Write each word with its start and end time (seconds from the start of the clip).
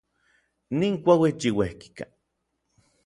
Nin 0.79 0.95
kuauitl 1.03 1.43
yiueyijka. 1.45 2.05